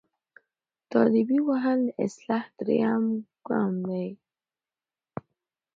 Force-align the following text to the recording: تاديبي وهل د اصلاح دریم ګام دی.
تاديبي 0.91 1.37
وهل 1.47 1.79
د 1.85 1.89
اصلاح 2.05 2.43
دریم 2.59 3.05
ګام 3.47 3.73
دی. 3.87 4.07